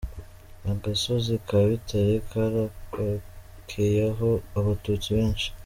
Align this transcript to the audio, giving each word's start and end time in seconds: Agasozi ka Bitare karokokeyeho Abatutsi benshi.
Agasozi 0.71 1.33
ka 1.47 1.59
Bitare 1.69 2.13
karokokeyeho 2.29 4.29
Abatutsi 4.57 5.09
benshi. 5.17 5.47